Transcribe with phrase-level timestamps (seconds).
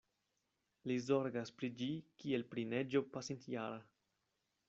[0.91, 1.89] Li zorgas pri ĝi
[2.23, 3.79] kiel pri neĝo pasintjara.